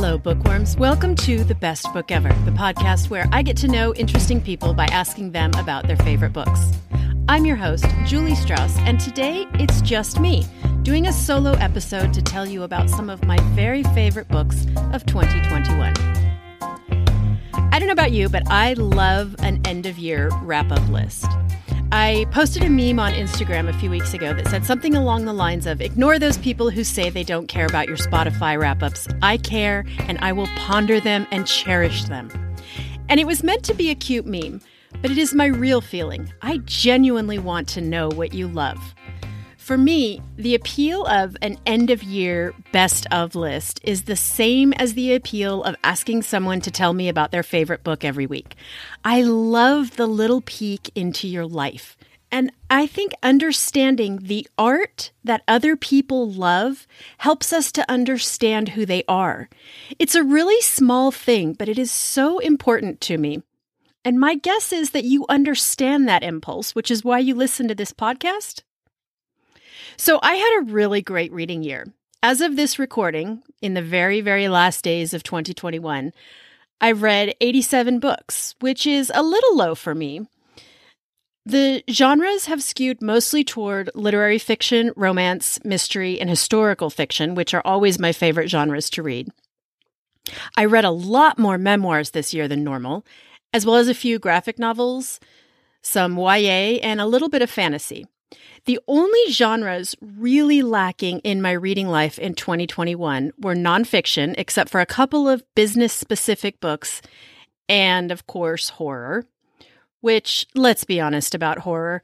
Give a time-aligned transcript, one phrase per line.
[0.00, 0.76] Hello, bookworms.
[0.76, 4.72] Welcome to The Best Book Ever, the podcast where I get to know interesting people
[4.72, 6.70] by asking them about their favorite books.
[7.28, 10.46] I'm your host, Julie Strauss, and today it's just me
[10.84, 15.04] doing a solo episode to tell you about some of my very favorite books of
[15.04, 15.92] 2021.
[16.62, 21.26] I don't know about you, but I love an end of year wrap up list.
[21.90, 25.32] I posted a meme on Instagram a few weeks ago that said something along the
[25.32, 29.08] lines of Ignore those people who say they don't care about your Spotify wrap ups.
[29.22, 32.28] I care, and I will ponder them and cherish them.
[33.08, 34.60] And it was meant to be a cute meme,
[35.00, 36.30] but it is my real feeling.
[36.42, 38.94] I genuinely want to know what you love.
[39.68, 44.72] For me, the appeal of an end of year best of list is the same
[44.72, 48.54] as the appeal of asking someone to tell me about their favorite book every week.
[49.04, 51.98] I love the little peek into your life.
[52.32, 56.86] And I think understanding the art that other people love
[57.18, 59.50] helps us to understand who they are.
[59.98, 63.42] It's a really small thing, but it is so important to me.
[64.02, 67.74] And my guess is that you understand that impulse, which is why you listen to
[67.74, 68.62] this podcast.
[70.00, 71.92] So I had a really great reading year.
[72.22, 76.12] As of this recording, in the very, very last days of 2021,
[76.80, 80.28] I've read 87 books, which is a little low for me.
[81.44, 87.62] The genres have skewed mostly toward literary fiction, romance, mystery, and historical fiction, which are
[87.64, 89.28] always my favorite genres to read.
[90.56, 93.04] I read a lot more memoirs this year than normal,
[93.52, 95.18] as well as a few graphic novels,
[95.82, 98.06] some YA, and a little bit of fantasy.
[98.64, 104.80] The only genres really lacking in my reading life in 2021 were nonfiction, except for
[104.80, 107.00] a couple of business specific books,
[107.68, 109.26] and of course, horror.
[110.00, 112.02] Which, let's be honest about horror,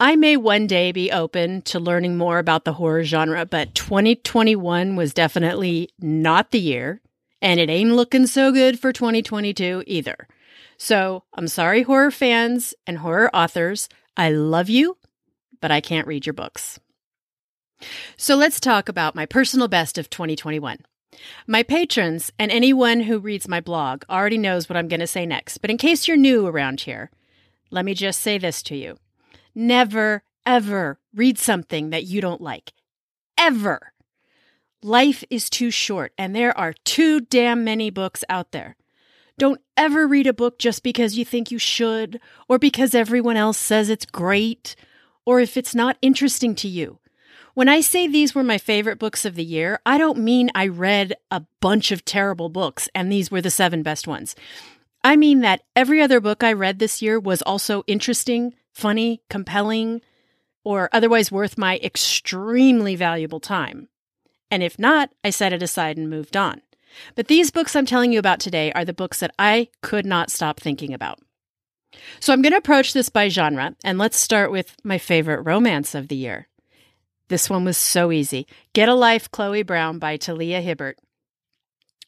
[0.00, 4.96] I may one day be open to learning more about the horror genre, but 2021
[4.96, 7.02] was definitely not the year,
[7.42, 10.26] and it ain't looking so good for 2022 either.
[10.78, 13.90] So I'm sorry, horror fans and horror authors.
[14.16, 14.96] I love you
[15.60, 16.80] but I can't read your books.
[18.16, 20.78] So let's talk about my personal best of 2021.
[21.46, 25.26] My patrons and anyone who reads my blog already knows what I'm going to say
[25.26, 27.10] next, but in case you're new around here,
[27.70, 28.98] let me just say this to you.
[29.54, 32.72] Never, ever read something that you don't like.
[33.36, 33.92] Ever.
[34.82, 38.76] Life is too short, and there are too damn many books out there.
[39.38, 43.58] Don't ever read a book just because you think you should, or because everyone else
[43.58, 44.76] says it's great,
[45.24, 46.98] or if it's not interesting to you.
[47.54, 50.68] When I say these were my favorite books of the year, I don't mean I
[50.68, 54.36] read a bunch of terrible books and these were the seven best ones.
[55.02, 60.00] I mean that every other book I read this year was also interesting, funny, compelling,
[60.62, 63.88] or otherwise worth my extremely valuable time.
[64.50, 66.60] And if not, I set it aside and moved on.
[67.14, 70.30] But these books I'm telling you about today are the books that I could not
[70.30, 71.20] stop thinking about.
[72.20, 75.94] So I'm going to approach this by genre, and let's start with my favorite romance
[75.94, 76.48] of the year.
[77.28, 80.98] This one was so easy Get a Life, Chloe Brown by Talia Hibbert.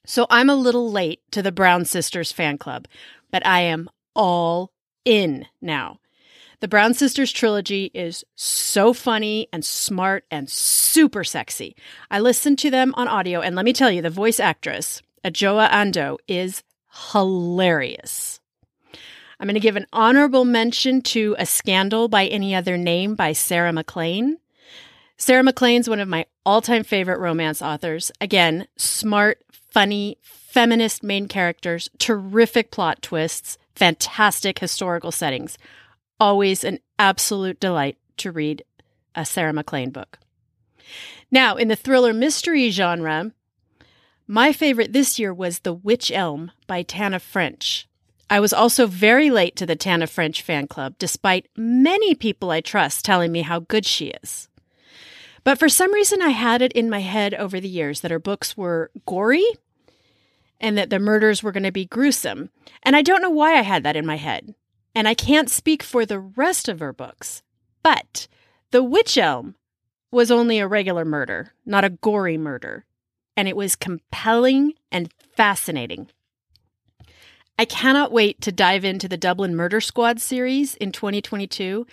[0.04, 2.88] So I'm a little late to the Brown Sisters fan club,
[3.31, 4.72] but I am all
[5.04, 6.00] in now.
[6.59, 11.75] The Brown Sisters trilogy is so funny and smart and super sexy.
[12.10, 15.69] I listened to them on audio, and let me tell you, the voice actress, Adjoa
[15.71, 16.62] Andoh, is
[17.12, 18.41] hilarious.
[19.42, 23.32] I'm going to give an honorable mention to A Scandal by Any Other Name by
[23.32, 24.38] Sarah MacLean.
[25.16, 28.12] Sarah MacLean's one of my all time favorite romance authors.
[28.20, 35.59] Again, smart, funny, feminist main characters, terrific plot twists, fantastic historical settings.
[36.20, 38.62] Always an absolute delight to read
[39.16, 40.20] a Sarah MacLean book.
[41.32, 43.32] Now, in the thriller mystery genre,
[44.28, 47.88] my favorite this year was The Witch Elm by Tana French.
[48.32, 52.62] I was also very late to the Tana French fan club, despite many people I
[52.62, 54.48] trust telling me how good she is.
[55.45, 58.18] But for some reason, I had it in my head over the years that her
[58.18, 59.45] books were gory
[60.59, 62.48] and that the murders were going to be gruesome.
[62.83, 64.54] And I don't know why I had that in my head.
[64.95, 67.42] And I can't speak for the rest of her books.
[67.83, 68.28] But
[68.71, 69.57] The Witch Elm
[70.10, 72.86] was only a regular murder, not a gory murder.
[73.36, 76.09] And it was compelling and fascinating.
[77.59, 81.87] I cannot wait to dive into the Dublin Murder Squad series in 2022.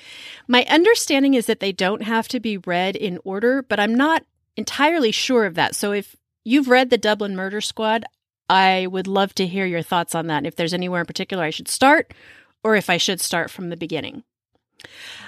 [0.48, 4.24] My understanding is that they don't have to be read in order, but I'm not
[4.56, 5.76] entirely sure of that.
[5.76, 8.06] So if you've read the Dublin Murder Squad,
[8.50, 10.46] I would love to hear your thoughts on that.
[10.46, 12.14] If there's anywhere in particular I should start,
[12.64, 14.24] or if I should start from the beginning.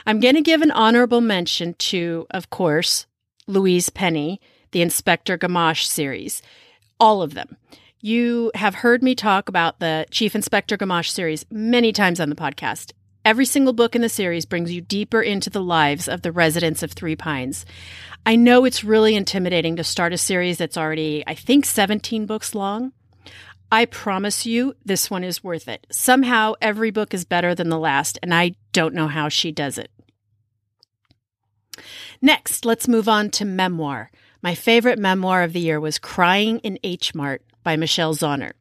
[0.06, 3.06] I'm going to give an honorable mention to, of course,
[3.48, 4.40] Louise Penny,
[4.72, 6.42] the Inspector Gamache series.
[7.00, 7.58] All of them.
[8.04, 12.36] You have heard me talk about the Chief Inspector Gamache series many times on the
[12.36, 12.94] podcast.
[13.24, 16.82] Every single book in the series brings you deeper into the lives of the residents
[16.82, 17.64] of Three Pines.
[18.26, 22.56] I know it's really intimidating to start a series that's already, I think, 17 books
[22.56, 22.94] long.
[23.72, 25.86] I promise you, this one is worth it.
[25.92, 29.78] Somehow, every book is better than the last, and I don't know how she does
[29.78, 29.92] it.
[32.20, 34.10] Next, let's move on to memoir.
[34.42, 38.52] My favorite memoir of the year was Crying in H Mart by Michelle Zauner.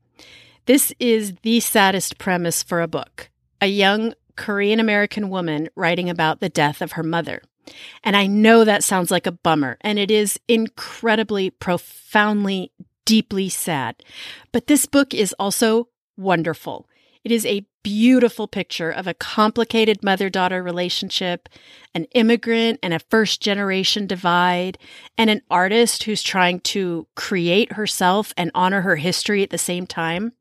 [0.67, 3.31] This is the saddest premise for a book.
[3.61, 7.43] A young Korean American woman writing about the death of her mother.
[8.02, 12.73] And I know that sounds like a bummer, and it is incredibly, profoundly
[13.05, 14.02] deeply sad.
[14.52, 16.88] But this book is also wonderful.
[17.25, 21.48] It is a beautiful picture of a complicated mother daughter relationship,
[21.94, 24.78] an immigrant and a first generation divide,
[25.16, 29.86] and an artist who's trying to create herself and honor her history at the same
[29.86, 30.32] time.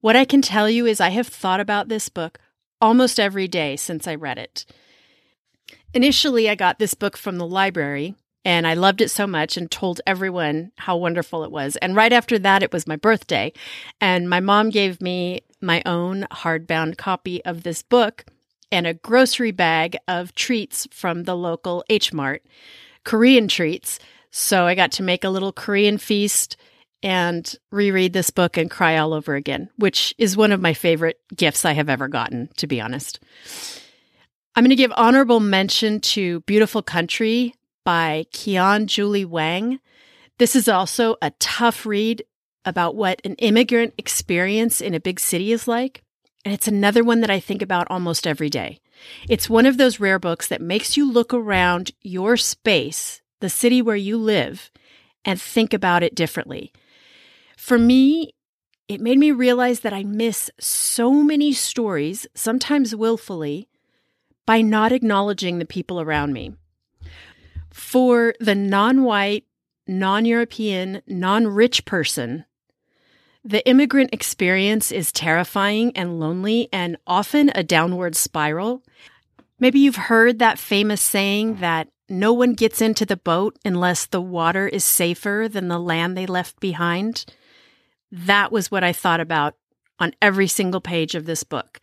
[0.00, 2.38] What I can tell you is I have thought about this book
[2.80, 4.64] almost every day since I read it.
[5.94, 8.14] Initially, I got this book from the library
[8.44, 11.74] and I loved it so much and told everyone how wonderful it was.
[11.78, 13.52] And right after that, it was my birthday.
[14.00, 18.24] And my mom gave me my own hardbound copy of this book
[18.72, 22.42] and a grocery bag of treats from the local H Mart,
[23.04, 23.98] Korean treats.
[24.30, 26.56] So I got to make a little Korean feast
[27.02, 31.20] and reread this book and cry all over again, which is one of my favorite
[31.34, 33.20] gifts I have ever gotten, to be honest.
[34.54, 37.54] I'm going to give honorable mention to Beautiful Country
[37.84, 39.78] by Qian Julie Wang.
[40.38, 42.24] This is also a tough read
[42.66, 46.02] about what an immigrant experience in a big city is like.
[46.44, 48.80] And it's another one that I think about almost every day.
[49.28, 53.80] It's one of those rare books that makes you look around your space, the city
[53.80, 54.70] where you live,
[55.24, 56.72] and think about it differently.
[57.56, 58.32] For me,
[58.88, 63.68] it made me realize that I miss so many stories, sometimes willfully,
[64.46, 66.54] by not acknowledging the people around me.
[67.72, 69.44] For the non white,
[69.86, 72.45] non European, non rich person,
[73.46, 78.82] the immigrant experience is terrifying and lonely and often a downward spiral.
[79.60, 84.20] Maybe you've heard that famous saying that no one gets into the boat unless the
[84.20, 87.24] water is safer than the land they left behind.
[88.10, 89.54] That was what I thought about
[90.00, 91.78] on every single page of this book.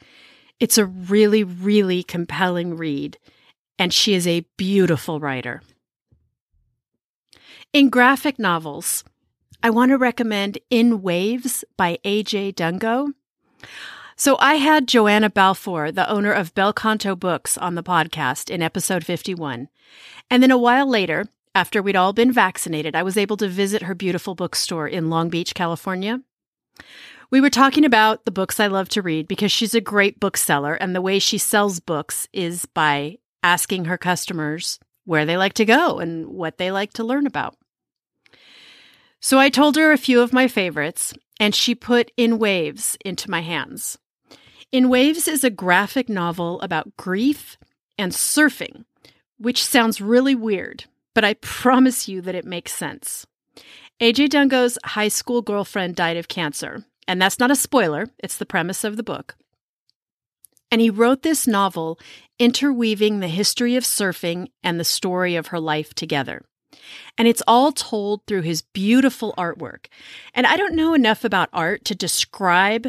[0.59, 3.17] It's a really, really compelling read,
[3.79, 5.61] and she is a beautiful writer.
[7.71, 9.05] In graphic novels,
[9.65, 12.51] I want to recommend In Waves by A.J.
[12.51, 13.13] Dungo.
[14.17, 18.61] So I had Joanna Balfour, the owner of Bel Canto Books, on the podcast in
[18.61, 19.69] episode 51.
[20.29, 23.83] And then a while later, after we'd all been vaccinated, I was able to visit
[23.83, 26.19] her beautiful bookstore in Long Beach, California.
[27.31, 30.73] We were talking about the books I love to read because she's a great bookseller,
[30.73, 35.63] and the way she sells books is by asking her customers where they like to
[35.63, 37.55] go and what they like to learn about.
[39.23, 43.31] So I told her a few of my favorites, and she put In Waves into
[43.31, 43.97] my hands.
[44.69, 47.57] In Waves is a graphic novel about grief
[47.97, 48.83] and surfing,
[49.37, 50.83] which sounds really weird,
[51.15, 53.25] but I promise you that it makes sense.
[54.01, 58.45] AJ Dungo's high school girlfriend died of cancer, and that's not a spoiler, it's the
[58.45, 59.37] premise of the book.
[60.69, 61.97] And he wrote this novel
[62.39, 66.43] interweaving the history of surfing and the story of her life together.
[67.17, 69.87] And it's all told through his beautiful artwork.
[70.33, 72.87] And I don't know enough about art to describe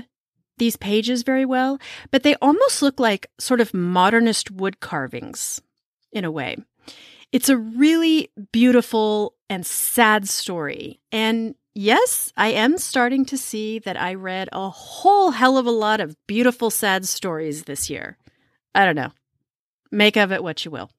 [0.59, 1.79] these pages very well,
[2.11, 5.61] but they almost look like sort of modernist wood carvings
[6.13, 6.57] in a way.
[7.33, 11.01] It's a really beautiful and sad story.
[11.11, 15.73] And yes, I am starting to see that I read a whole hell of a
[15.73, 18.17] lot of beautiful, sad stories this year.
[18.75, 19.11] I don't know.
[19.91, 20.91] Make of it what you will.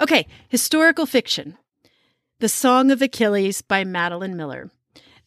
[0.00, 1.56] Okay, historical fiction.
[2.42, 4.72] The Song of Achilles by Madeline Miller.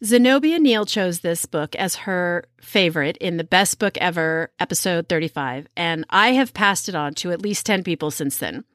[0.03, 5.65] Zenobia Neil chose this book as her favorite in the best book ever, episode 35,
[5.77, 8.65] and I have passed it on to at least 10 people since then.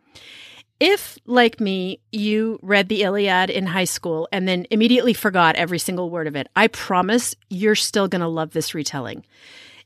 [0.80, 5.78] If, like me, you read the Iliad in high school and then immediately forgot every
[5.78, 9.22] single word of it, I promise you're still going to love this retelling.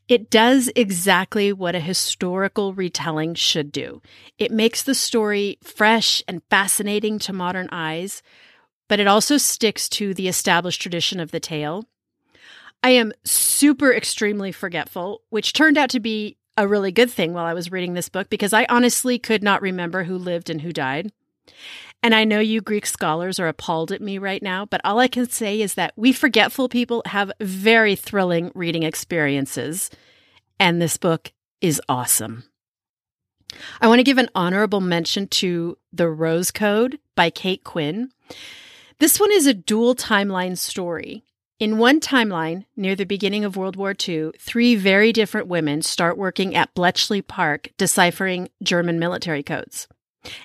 [0.08, 4.02] It does exactly what a historical retelling should do.
[4.38, 8.23] It makes the story fresh and fascinating to modern eyes
[8.88, 11.88] but it also sticks to the established tradition of the tale.
[12.82, 17.46] I am super extremely forgetful, which turned out to be a really good thing while
[17.46, 20.73] I was reading this book because I honestly could not remember who lived and who
[20.73, 21.12] died.
[22.04, 25.08] And I know you Greek scholars are appalled at me right now, but all I
[25.08, 29.88] can say is that we forgetful people have very thrilling reading experiences,
[30.61, 31.32] and this book
[31.62, 32.44] is awesome.
[33.80, 38.11] I want to give an honorable mention to The Rose Code by Kate Quinn.
[38.99, 41.25] This one is a dual timeline story.
[41.58, 46.18] In one timeline, near the beginning of World War II, three very different women start
[46.18, 49.88] working at Bletchley Park deciphering German military codes.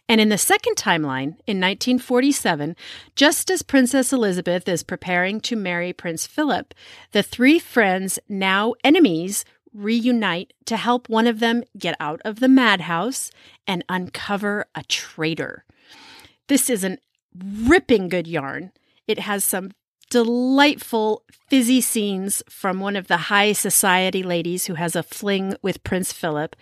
[0.08, 2.76] And in the second timeline, in 1947,
[3.16, 6.74] just as Princess Elizabeth is preparing to marry Prince Philip,
[7.12, 12.48] the three friends, now enemies, reunite to help one of them get out of the
[12.48, 13.32] madhouse
[13.68, 15.64] and uncover a traitor.
[16.48, 16.98] This is an
[17.36, 18.72] ripping good yarn.
[19.08, 19.72] It has some
[20.10, 25.84] delightful fizzy scenes from one of the high society ladies who has a fling with
[25.84, 26.56] Prince Philip.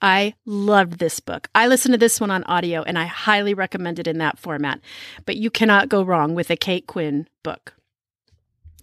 [0.00, 1.48] I loved this book.
[1.54, 4.80] I listened to this one on audio and I highly recommend it in that format.
[5.26, 7.74] But you cannot go wrong with a Kate Quinn book.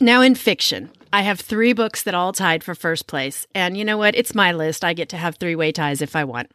[0.02, 3.48] Now, in fiction, I have three books that all tied for first place.
[3.56, 4.16] And you know what?
[4.16, 4.84] It's my list.
[4.84, 6.52] I get to have three way ties if I want.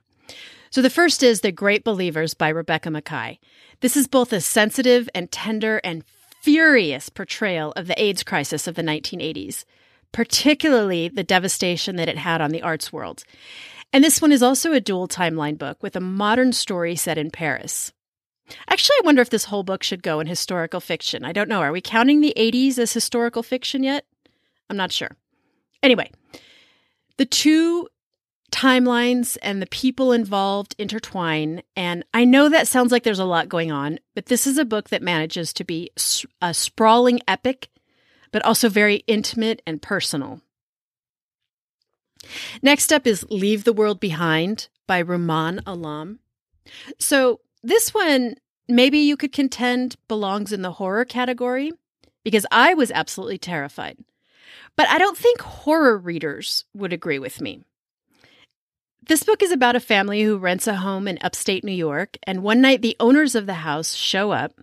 [0.71, 3.39] So the first is The Great Believers by Rebecca Makkai.
[3.81, 6.05] This is both a sensitive and tender and
[6.43, 9.65] furious portrayal of the AIDS crisis of the 1980s,
[10.13, 13.25] particularly the devastation that it had on the arts world.
[13.93, 17.31] And this one is also a dual timeline book with a modern story set in
[17.31, 17.93] Paris.
[18.69, 21.25] Actually, I wonder if this whole book should go in historical fiction.
[21.25, 21.61] I don't know.
[21.61, 24.05] Are we counting the 80s as historical fiction yet?
[24.69, 25.17] I'm not sure.
[25.83, 26.11] Anyway,
[27.17, 27.89] the two
[28.51, 31.63] timelines and the people involved intertwine.
[31.77, 34.65] And I know that sounds like there's a lot going on, but this is a
[34.65, 35.91] book that manages to be
[36.43, 37.69] a sprawling epic,
[38.33, 40.41] but also very intimate and personal.
[42.63, 46.21] Next up is Leave the World Behind by Rumaan Alam.
[46.99, 48.37] So, this one,
[48.69, 51.73] maybe you could contend belongs in the horror category
[52.25, 53.99] because I was absolutely terrified.
[54.77, 57.65] But I don't think horror readers would agree with me.
[59.07, 62.43] This book is about a family who rents a home in upstate New York, and
[62.43, 64.61] one night the owners of the house show up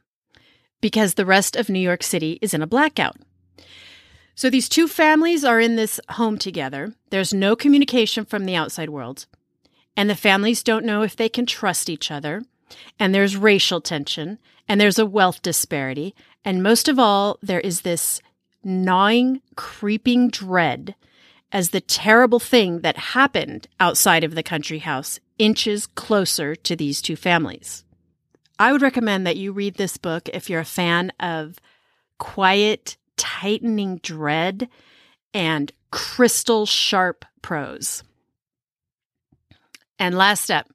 [0.80, 3.18] because the rest of New York City is in a blackout.
[4.38, 6.94] So these two families are in this home together.
[7.10, 9.26] There's no communication from the outside world,
[9.98, 12.44] and the families don't know if they can trust each other.
[13.00, 16.14] And there's racial tension, and there's a wealth disparity,
[16.46, 18.22] and most of all, there is this
[18.64, 20.94] gnawing, creeping dread
[21.52, 27.02] as the terrible thing that happened outside of the country house inches closer to these
[27.02, 27.86] two families.
[28.60, 31.58] I would recommend that you read this book if you're a fan of
[32.20, 34.70] quiet, tightening dread
[35.34, 38.04] and crystal sharp prose.
[40.00, 40.68] And last up,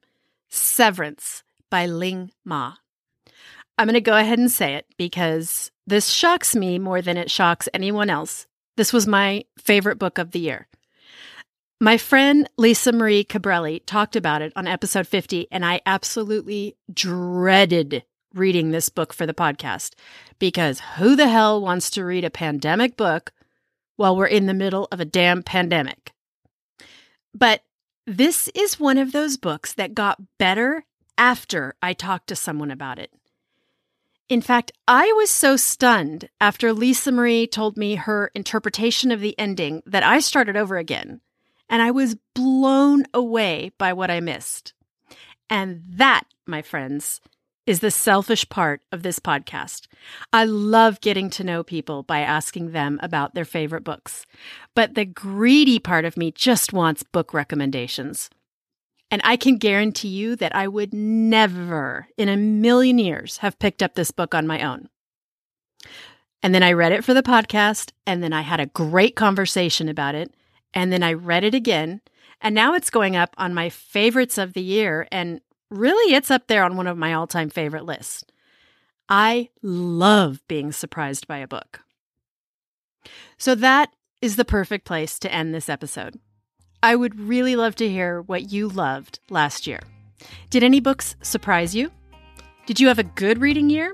[0.49, 2.75] Severance by Ling Ma.
[3.77, 7.31] I'm going to go ahead and say it because this shocks me more than it
[7.31, 8.45] shocks anyone else.
[8.77, 10.67] This was my favorite book of the year.
[11.81, 18.03] My friend Lisa Marie Cabrelli talked about it on episode 50, and I absolutely dreaded
[18.33, 19.93] reading this book for the podcast
[20.39, 23.31] because who the hell wants to read a pandemic book
[23.95, 26.13] while we're in the middle of a damn pandemic?
[27.33, 27.63] But
[28.05, 30.85] this is one of those books that got better
[31.17, 33.11] after I talked to someone about it.
[34.29, 39.37] In fact, I was so stunned after Lisa Marie told me her interpretation of the
[39.37, 41.21] ending that I started over again,
[41.69, 44.73] and I was blown away by what I missed.
[45.49, 47.21] And that, my friends,
[47.65, 49.87] is the selfish part of this podcast.
[50.33, 54.25] I love getting to know people by asking them about their favorite books,
[54.75, 58.29] but the greedy part of me just wants book recommendations.
[59.09, 63.83] And I can guarantee you that I would never in a million years have picked
[63.83, 64.89] up this book on my own.
[66.41, 69.87] And then I read it for the podcast, and then I had a great conversation
[69.87, 70.33] about it,
[70.73, 72.01] and then I read it again.
[72.41, 75.39] And now it's going up on my favorites of the year, and
[75.73, 78.23] really it's up there on one of my all time favorite lists.
[79.09, 81.81] I love being surprised by a book.
[83.37, 86.19] So that is the perfect place to end this episode.
[86.81, 89.81] I would really love to hear what you loved last year.
[90.49, 91.91] Did any books surprise you?
[92.65, 93.93] Did you have a good reading year?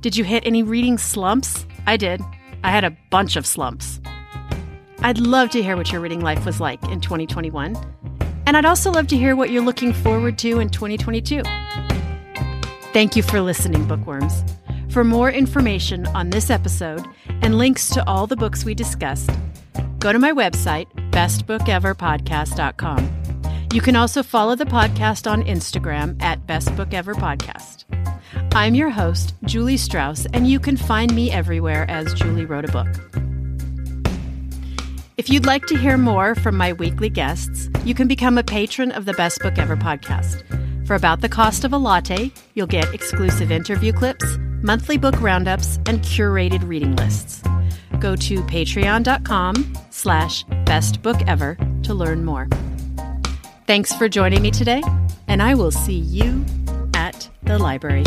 [0.00, 1.66] Did you hit any reading slumps?
[1.86, 2.20] I did.
[2.64, 4.00] I had a bunch of slumps.
[5.00, 7.76] I'd love to hear what your reading life was like in 2021.
[8.46, 11.42] And I'd also love to hear what you're looking forward to in 2022.
[12.92, 14.42] Thank you for listening, bookworms.
[14.90, 17.06] For more information on this episode
[17.42, 19.30] and links to all the books we discussed,
[20.00, 23.16] go to my website, bestbookeverpodcast.com.
[23.72, 27.84] You can also follow the podcast on Instagram at bestbookeverpodcast.
[28.52, 32.72] I'm your host, Julie Strauss, and you can find me everywhere as Julie Wrote a
[32.72, 33.19] Book.
[35.20, 38.90] If you'd like to hear more from my weekly guests, you can become a patron
[38.90, 40.46] of the Best Book Ever podcast.
[40.86, 45.76] For about the cost of a latte, you'll get exclusive interview clips, monthly book roundups,
[45.84, 47.42] and curated reading lists.
[47.98, 52.48] Go to patreon.com slash bestbookever to learn more.
[53.66, 54.82] Thanks for joining me today,
[55.28, 56.46] and I will see you
[56.94, 58.04] at the library.